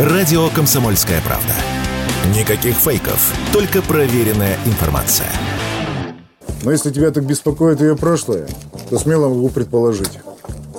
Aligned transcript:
Радио 0.00 0.48
«Комсомольская 0.48 1.20
правда». 1.20 1.52
Никаких 2.34 2.74
фейков, 2.74 3.34
только 3.52 3.82
проверенная 3.82 4.56
информация. 4.64 5.28
Но 6.62 6.70
если 6.70 6.90
тебя 6.90 7.10
так 7.10 7.26
беспокоит 7.26 7.82
ее 7.82 7.96
прошлое, 7.96 8.48
то 8.88 8.98
смело 8.98 9.28
могу 9.28 9.50
предположить, 9.50 10.18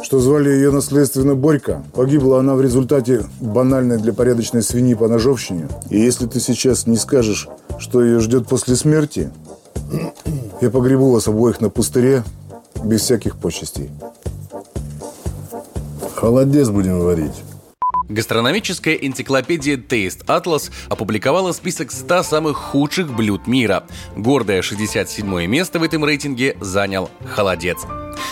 что 0.01 0.19
звали 0.19 0.49
ее 0.49 0.71
наследственно 0.71 1.35
Борька. 1.35 1.83
Погибла 1.93 2.39
она 2.39 2.55
в 2.55 2.63
результате 2.63 3.23
банальной 3.39 3.99
для 3.99 4.11
порядочной 4.11 4.63
свиньи 4.63 4.95
по 4.95 5.07
ножовщине. 5.07 5.67
И 5.91 5.99
если 5.99 6.25
ты 6.25 6.39
сейчас 6.39 6.87
не 6.87 6.97
скажешь, 6.97 7.47
что 7.77 8.03
ее 8.03 8.21
ждет 8.21 8.47
после 8.47 8.75
смерти, 8.75 9.29
я 10.61 10.71
погребу 10.71 11.11
вас 11.11 11.27
обоих 11.27 11.61
на 11.61 11.69
пустыре 11.69 12.23
без 12.83 13.01
всяких 13.01 13.37
почестей. 13.37 13.91
Холодец 16.15 16.69
будем 16.69 17.01
варить. 17.01 17.43
Гастрономическая 18.11 18.95
энциклопедия 18.95 19.77
Taste 19.77 20.25
Atlas 20.25 20.69
опубликовала 20.89 21.53
список 21.53 21.93
100 21.93 22.23
самых 22.23 22.57
худших 22.57 23.13
блюд 23.13 23.47
мира. 23.47 23.85
Гордое 24.17 24.61
67 24.61 25.45
место 25.45 25.79
в 25.79 25.83
этом 25.83 26.03
рейтинге 26.03 26.57
занял 26.59 27.09
холодец. 27.25 27.77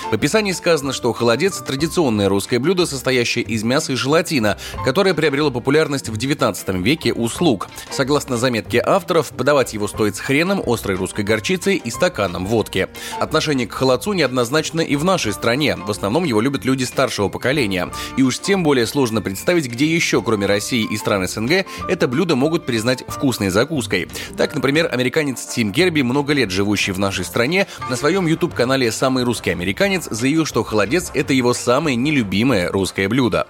В 0.09 0.13
описании 0.13 0.51
сказано, 0.53 0.93
что 0.93 1.13
холодец– 1.13 1.57
традиционное 1.67 2.29
русское 2.29 2.59
блюдо, 2.59 2.85
состоящее 2.85 3.43
из 3.43 3.63
мяса 3.63 3.93
и 3.93 3.95
желатина, 3.95 4.57
которое 4.83 5.13
приобрело 5.13 5.51
популярность 5.51 6.09
в 6.09 6.17
19 6.17 6.69
веке 6.83 7.13
у 7.13 7.27
слуг. 7.29 7.67
Согласно 7.91 8.37
заметке 8.37 8.81
авторов, 8.85 9.29
подавать 9.29 9.73
его 9.73 9.87
стоит 9.87 10.15
с 10.15 10.19
хреном, 10.19 10.61
острой 10.65 10.97
русской 10.97 11.23
горчицей 11.23 11.75
и 11.75 11.89
стаканом 11.89 12.45
водки. 12.45 12.87
Отношение 13.19 13.67
к 13.67 13.73
холодцу 13.73 14.13
неоднозначно 14.13 14.81
и 14.81 14.95
в 14.95 15.03
нашей 15.03 15.33
стране. 15.33 15.75
В 15.75 15.91
основном 15.91 16.23
его 16.23 16.41
любят 16.41 16.65
люди 16.65 16.83
старшего 16.83 17.29
поколения. 17.29 17.91
И 18.17 18.23
уж 18.23 18.39
тем 18.39 18.63
более 18.63 18.87
сложно 18.87 19.21
представить, 19.21 19.67
где 19.67 19.85
еще, 19.85 20.21
кроме 20.21 20.45
России 20.45 20.87
и 20.89 20.97
стран 20.97 21.27
СНГ, 21.27 21.65
это 21.87 22.07
блюдо 22.07 22.35
могут 22.35 22.65
признать 22.65 23.03
вкусной 23.07 23.49
закуской. 23.49 24.07
Так, 24.37 24.55
например, 24.55 24.89
американец 24.91 25.45
Тим 25.45 25.71
Герби, 25.71 26.01
много 26.01 26.33
лет 26.33 26.51
живущий 26.51 26.91
в 26.91 26.99
нашей 26.99 27.25
стране, 27.25 27.67
на 27.89 27.95
своем 27.95 28.27
YouTube-канале 28.27 28.91
«Самый 28.91 29.23
русский 29.23 29.51
американец» 29.51 29.78
американец 29.79 30.09
заявил, 30.11 30.45
что 30.45 30.63
холодец– 30.63 31.09
это 31.13 31.33
его 31.33 31.53
самое 31.53 31.95
нелюбимое 31.95 32.69
русское 32.69 33.07
блюдо. 33.07 33.47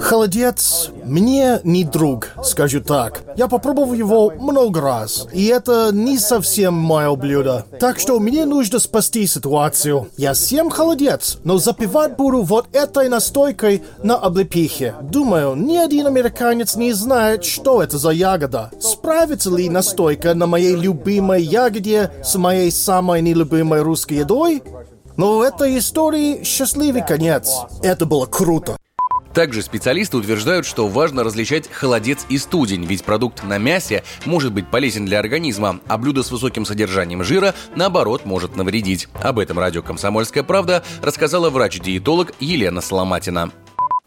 Холодец 0.00 0.90
мне 1.04 1.60
не 1.62 1.84
друг, 1.84 2.30
скажу 2.42 2.80
так. 2.80 3.22
Я 3.36 3.46
попробовал 3.46 3.92
его 3.92 4.30
много 4.30 4.80
раз, 4.80 5.28
и 5.32 5.46
это 5.46 5.90
не 5.92 6.18
совсем 6.18 6.74
мое 6.74 7.14
блюдо. 7.14 7.64
Так 7.78 8.00
что 8.00 8.18
мне 8.18 8.44
нужно 8.44 8.80
спасти 8.80 9.26
ситуацию. 9.26 10.08
Я 10.16 10.34
съем 10.34 10.70
холодец, 10.70 11.38
но 11.44 11.58
запивать 11.58 12.16
буду 12.16 12.42
вот 12.42 12.66
этой 12.72 13.08
настойкой 13.08 13.82
на 14.02 14.16
облепихе. 14.16 14.94
Думаю, 15.02 15.54
ни 15.54 15.76
один 15.76 16.08
американец 16.08 16.74
не 16.74 16.92
знает, 16.92 17.44
что 17.44 17.82
это 17.82 17.98
за 17.98 18.10
ягода. 18.10 18.70
Справится 18.80 19.50
ли 19.54 19.68
настойка 19.68 20.34
на 20.34 20.46
моей 20.46 20.74
любимой 20.74 21.42
ягоде 21.42 22.10
с 22.24 22.34
моей 22.36 22.72
самой 22.72 23.22
нелюбимой 23.22 23.82
русской 23.82 24.18
едой? 24.18 24.62
Но 25.16 25.38
у 25.38 25.42
этой 25.42 25.78
истории 25.78 26.44
счастливый 26.44 27.04
конец. 27.06 27.50
Это 27.82 28.06
было 28.06 28.26
круто. 28.26 28.76
Также 29.34 29.62
специалисты 29.62 30.18
утверждают, 30.18 30.66
что 30.66 30.88
важно 30.88 31.24
различать 31.24 31.70
холодец 31.70 32.26
и 32.28 32.36
студень, 32.36 32.84
ведь 32.84 33.02
продукт 33.02 33.42
на 33.42 33.56
мясе 33.56 34.04
может 34.26 34.52
быть 34.52 34.70
полезен 34.70 35.06
для 35.06 35.18
организма, 35.20 35.80
а 35.88 35.96
блюдо 35.96 36.22
с 36.22 36.30
высоким 36.30 36.66
содержанием 36.66 37.24
жира, 37.24 37.54
наоборот, 37.74 38.26
может 38.26 38.56
навредить. 38.56 39.08
Об 39.22 39.38
этом 39.38 39.58
радио 39.58 39.82
«Комсомольская 39.82 40.42
правда» 40.42 40.84
рассказала 41.00 41.48
врач-диетолог 41.48 42.32
Елена 42.40 42.82
Соломатина. 42.82 43.50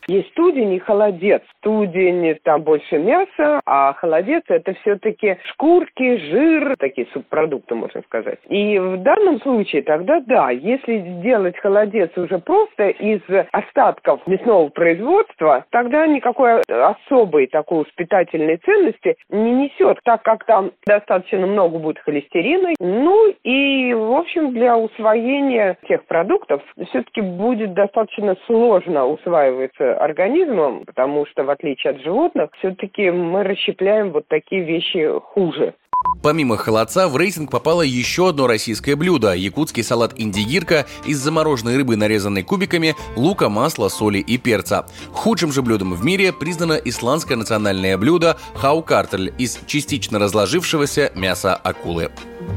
Есть 0.07 0.29
студень 0.29 0.73
и 0.73 0.79
холодец. 0.79 1.41
Студень 1.57 2.37
там 2.43 2.61
больше 2.61 2.97
мяса, 2.97 3.61
а 3.65 3.93
холодец 3.93 4.43
это 4.47 4.73
все-таки 4.81 5.37
шкурки, 5.51 6.17
жир, 6.17 6.75
такие 6.77 7.07
субпродукты, 7.13 7.75
можно 7.75 8.01
сказать. 8.03 8.39
И 8.49 8.77
в 8.77 8.97
данном 8.97 9.41
случае 9.41 9.81
тогда 9.81 10.19
да, 10.19 10.51
если 10.51 10.99
сделать 11.19 11.57
холодец 11.57 12.11
уже 12.17 12.39
просто 12.39 12.89
из 12.89 13.21
остатков 13.51 14.25
мясного 14.27 14.69
производства, 14.69 15.65
тогда 15.71 16.05
никакой 16.07 16.61
особой 16.61 17.47
такой 17.47 17.79
воспитательной 17.79 18.57
ценности 18.57 19.15
не 19.29 19.51
несет, 19.51 19.99
так 20.03 20.21
как 20.23 20.45
там 20.45 20.71
достаточно 20.85 21.45
много 21.47 21.79
будет 21.79 21.99
холестерина. 21.99 22.73
Ну 22.79 23.33
и, 23.43 23.93
общем, 24.15 24.53
для 24.53 24.77
усвоения 24.77 25.77
тех 25.87 26.05
продуктов 26.05 26.61
все-таки 26.89 27.21
будет 27.21 27.73
достаточно 27.73 28.35
сложно 28.45 29.07
усваиваться 29.07 29.97
организмом, 29.97 30.85
потому 30.85 31.25
что, 31.25 31.43
в 31.43 31.49
отличие 31.49 31.91
от 31.91 32.01
животных, 32.01 32.49
все-таки 32.59 33.09
мы 33.11 33.43
расщепляем 33.43 34.11
вот 34.11 34.27
такие 34.27 34.63
вещи 34.63 35.19
хуже. 35.19 35.73
Помимо 36.21 36.57
холодца 36.57 37.07
в 37.07 37.15
рейтинг 37.17 37.51
попало 37.51 37.81
еще 37.83 38.29
одно 38.29 38.47
российское 38.47 38.95
блюдо– 38.95 39.33
якутский 39.35 39.83
салат 39.83 40.13
индигирка 40.17 40.87
из 41.05 41.19
замороженной 41.19 41.77
рыбы, 41.77 41.95
нарезанной 41.95 42.43
кубиками, 42.43 42.95
лука, 43.15 43.47
масла, 43.47 43.89
соли 43.89 44.17
и 44.17 44.37
перца. 44.37 44.87
Худшим 45.11 45.51
же 45.51 45.61
блюдом 45.61 45.93
в 45.93 46.03
мире 46.03 46.33
признано 46.33 46.73
исландское 46.73 47.37
национальное 47.37 47.97
блюдо 47.97 48.37
хаукартель 48.55 49.33
из 49.37 49.59
частично 49.67 50.17
разложившегося 50.17 51.11
мяса 51.15 51.55
акулы. 51.55 52.11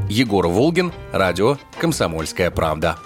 Егор 0.09 0.47
Волгин, 0.47 0.93
радио 1.13 1.59
«Комсомольская 1.79 2.51
правда». 2.51 2.97